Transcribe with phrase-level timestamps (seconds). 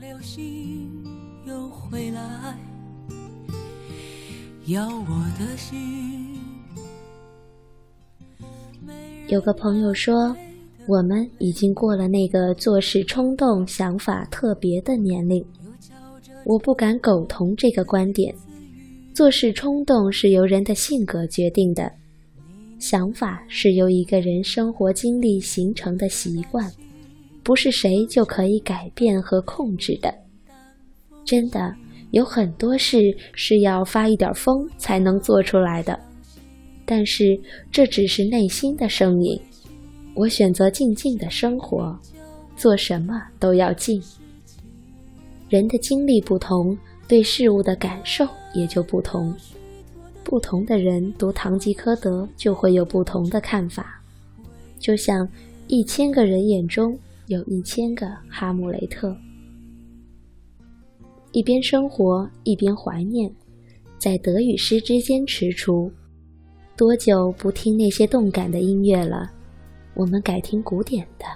[0.00, 0.88] 流星
[1.44, 2.56] 又回来，
[4.66, 6.38] 要我的心。
[9.26, 10.36] 有个朋友说，
[10.86, 15.44] 我们已经过了那个做事冲动、想法特别的年龄。
[16.44, 18.32] 我不敢苟同这个观点。
[19.12, 21.90] 做事冲动是由人的性格决定的，
[22.78, 26.70] 想法是由一个人生活经历形成的习惯，
[27.48, 30.14] 不是谁就可以改变和控制的。
[31.24, 31.74] 真的
[32.10, 32.98] 有很多事
[33.32, 35.98] 是要发一点疯才能做出来的。
[36.84, 37.40] 但是
[37.72, 39.40] 这只是内心的声音，
[40.14, 41.98] 我选择静静的生活，
[42.54, 43.98] 做什么都要静。
[45.48, 46.76] 人的经历不同，
[47.08, 49.34] 对事物的感受也就不同。
[50.22, 54.02] 不同的人读《堂吉诃德》就会有不同的看法，
[54.78, 55.26] 就像
[55.66, 56.94] 一千个人眼中
[57.28, 59.14] 有一千个哈姆雷特。
[61.32, 63.30] 一边生活一边怀念，
[63.98, 65.90] 在得与失之间踟蹰。
[66.74, 69.30] 多久不听那些动感的音乐了？
[69.92, 71.26] 我们改听古典的。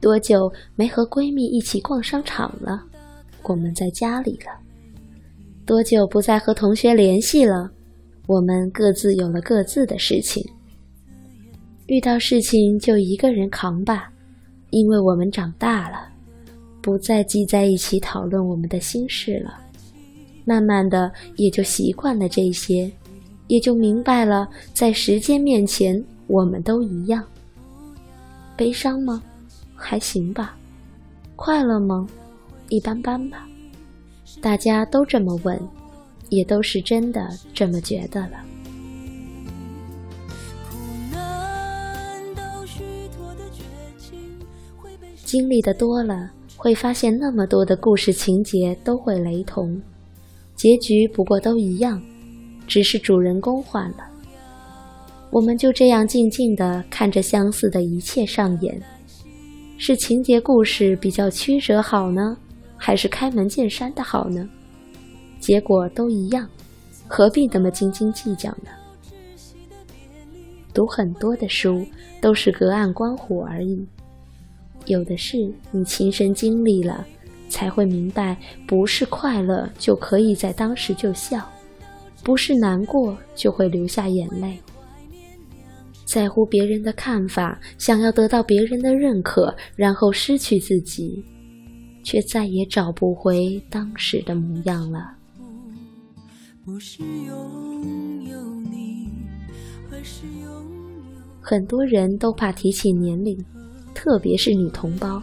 [0.00, 2.84] 多久没和闺蜜一起逛商场了？
[3.42, 4.52] 我们在家里了。
[5.66, 7.68] 多久不再和同学联系了？
[8.28, 10.40] 我们各自有了各自的事情。
[11.86, 14.12] 遇到事情就一个人扛吧，
[14.70, 16.08] 因为我们长大了，
[16.80, 19.58] 不再挤在一起讨论我们的心事了。
[20.44, 22.90] 慢慢的也就习惯了这些。
[23.48, 27.24] 也就明白了，在时间面前，我们都一样。
[28.54, 29.22] 悲伤吗？
[29.74, 30.54] 还行吧。
[31.34, 32.06] 快乐吗？
[32.68, 33.48] 一般般吧。
[34.42, 35.58] 大家都这么问，
[36.28, 38.38] 也都是真的这么觉得了。
[45.28, 49.78] 经历的多了，会发现那么多的故事情节都会雷同，
[50.54, 52.00] 结局不过都一样。
[52.66, 53.98] 只是主人公换了，
[55.30, 58.80] 我们就这样静静地看着相似的一切上演。
[59.76, 62.34] 是情节故事比较曲折好呢，
[62.78, 64.48] 还是开门见山的好呢？
[65.38, 66.48] 结果都一样，
[67.06, 68.70] 何必那么斤斤计较呢？
[70.72, 71.84] 读很多的书
[72.18, 73.86] 都是隔岸观火而已，
[74.88, 75.36] 有的是
[75.70, 77.06] 你亲身经历了，
[77.48, 81.48] 才会明白，不是快乐就可以在当时就笑。
[82.24, 84.58] 不是难过就会流下眼泪，
[86.04, 91.24] 在乎别人的看法，想要得到别人的认可，然后失去自己，
[92.02, 95.12] 却再也找不回当时的模样了。
[96.64, 99.08] 不是拥有你，
[99.90, 103.42] 而是拥有很多人都怕提起年龄，
[103.98, 105.20] 特别是女同胞。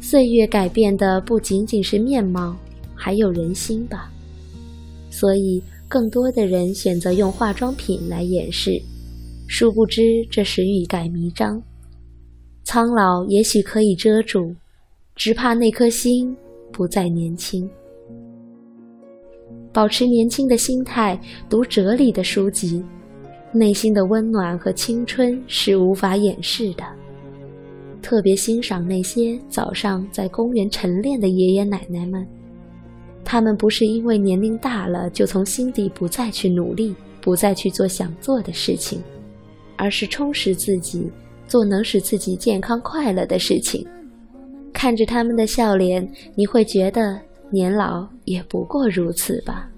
[0.00, 2.56] 岁月改变的不仅仅是面貌，
[2.94, 4.10] 还有人心吧。
[5.10, 5.62] 所以。
[5.92, 8.80] 更多的人选择用化妆品来掩饰，
[9.46, 11.62] 殊不知这是欲盖弥彰。
[12.64, 14.56] 苍老也许可以遮住，
[15.14, 16.34] 只怕那颗心
[16.72, 17.68] 不再年轻。
[19.70, 22.82] 保持年轻的心态，读哲理的书籍，
[23.52, 26.84] 内心的温暖和青春是无法掩饰的。
[28.02, 32.26] 特别欣赏那些早上在公园晨练的爷爷奶奶们。
[33.24, 39.00] 他们不是因为年龄大了就从心底不再去努力，不再去做想做的事情，
[39.76, 41.08] 而是充实自己，
[41.46, 43.86] 做能使自己健康快乐的事情。
[44.72, 47.18] 看着他们的笑脸，你会觉得
[47.48, 49.68] 年老也不过如此吧。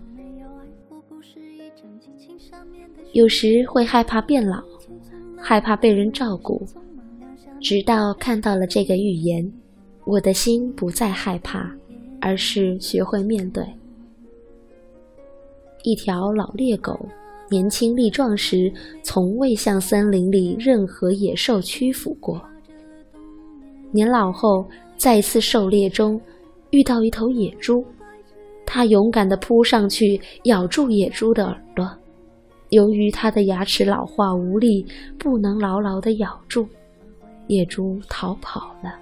[3.12, 4.62] 有时会害怕变老，
[5.36, 6.66] 害怕被人照顾，
[7.64, 9.50] 直到看到了这个预言，
[10.04, 11.74] 我的心不再害怕。
[12.20, 13.62] 而是学会面对。
[15.82, 16.98] 一条老猎狗，
[17.50, 22.40] 年轻力壮时，从未向森林里任何野兽屈服过。
[23.92, 26.18] 年老后，再次狩猎中，
[26.70, 27.84] 遇到一头野猪，
[28.64, 31.86] 它勇敢地扑上去，咬住野猪的耳朵。
[32.70, 34.86] 由于它的牙齿老化无力，
[35.18, 36.66] 不能牢牢地咬住，
[37.46, 38.94] 野猪逃跑了。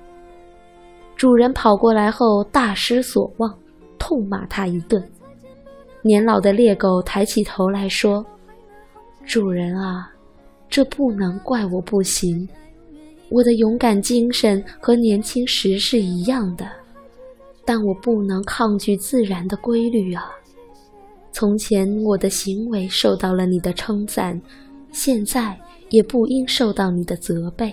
[1.17, 3.57] 主人跑过来后大失所望，
[3.99, 5.03] 痛骂他一顿。
[6.03, 8.27] 年老的猎狗抬起头来说
[9.25, 10.11] ：“主人啊，
[10.69, 12.49] 这不能怪我不行。
[13.29, 16.69] 我的勇敢精神和年轻时是一样的，
[17.65, 20.29] 但我不能抗拒自然的规律啊。
[21.31, 24.39] 从前我的行为受到了你的称赞，
[24.91, 25.57] 现在
[25.91, 27.73] 也不应受到你的责备。”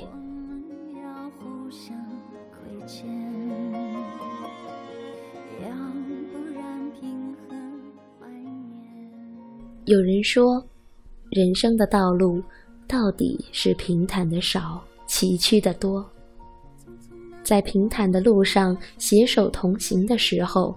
[9.89, 10.63] 有人说，
[11.31, 12.39] 人生的道路
[12.88, 16.07] 到底是平坦的少，崎岖的多。
[17.41, 20.75] 在平坦的路上携手同行的时候，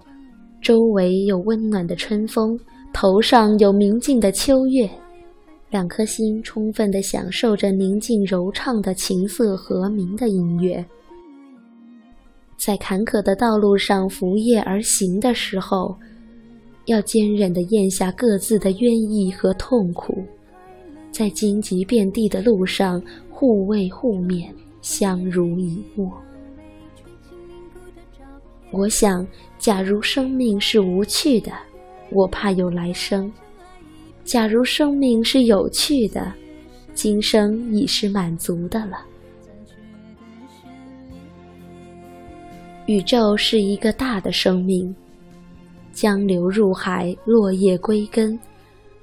[0.63, 2.59] 周围有温暖的春风，
[2.91, 4.89] 头上有明净的秋月，
[5.69, 10.83] 两颗心充分地享受着宁静柔畅的琴瑟和鸣的音乐。
[12.57, 15.95] 在坎坷的道路上扶叶而行的时候，
[16.85, 20.23] 要坚韧地咽下各自的冤意和痛苦，
[21.11, 24.49] 在荆棘遍地的路上互慰互勉，
[24.81, 26.11] 相濡以沫。
[28.71, 29.25] 我想，
[29.57, 31.51] 假如生命是无趣的，
[32.09, 33.31] 我怕有来生；
[34.23, 36.33] 假如生命是有趣的，
[36.93, 39.05] 今生已是满足的了。
[42.87, 44.93] 宇宙是一个大的生命，
[45.93, 48.37] 江流入海，落叶归根。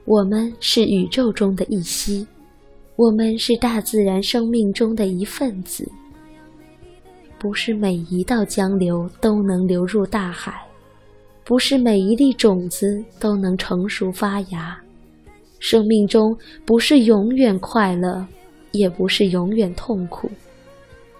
[0.05, 2.27] 我们是宇宙中的一息，
[2.97, 5.89] 我们是大自然生命中的一份子。
[7.39, 10.61] 不是每一道江流都能流入大海，
[11.45, 14.79] 不是每一粒种子都能成熟发芽。
[15.61, 18.27] 生命中不是永远快乐，
[18.73, 20.29] 也不是永远痛苦。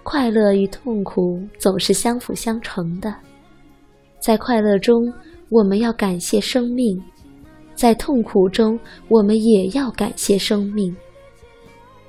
[0.03, 3.15] 快乐与痛苦总是相辅相成的。
[4.19, 5.11] 在快乐中，
[5.51, 6.97] 我们要感谢生命；
[7.75, 10.95] 在痛苦中，我们也要感谢生命。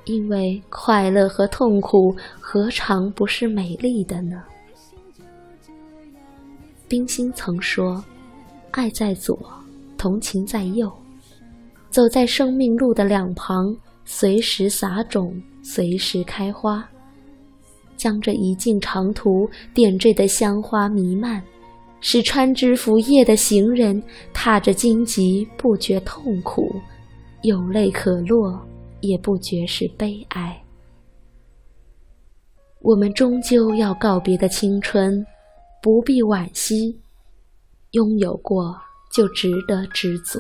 [0.05, 4.45] 因为快乐和痛苦何尝不是美丽的呢？
[6.87, 8.05] 冰心曾说
[8.71, 9.37] ：“爱在左，
[9.99, 10.91] 同情在右。
[11.91, 15.35] 走在生命路的两旁，随时撒种，
[15.65, 16.89] 随时开花，
[17.97, 21.43] 将这一径长途点缀的香花弥漫，
[22.03, 24.03] 使穿枝拂叶的行人
[24.35, 26.71] 踏着荆棘不觉痛苦，
[27.41, 28.61] 有泪可落。”
[29.05, 30.63] 也不觉是悲哀。
[32.83, 35.27] 我们终究要告别的青春，
[35.83, 36.97] 不必惋惜，
[37.91, 38.81] 拥有过
[39.13, 40.39] 就值得知足。